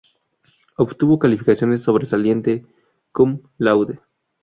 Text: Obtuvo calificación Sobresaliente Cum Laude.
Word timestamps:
Obtuvo 0.77 1.19
calificación 1.19 1.77
Sobresaliente 1.77 2.65
Cum 3.11 3.41
Laude. 3.59 3.99